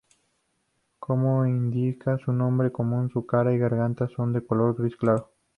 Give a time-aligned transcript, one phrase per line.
[0.97, 5.29] Como indica su nombre común su cara y garganta son de color gris claro.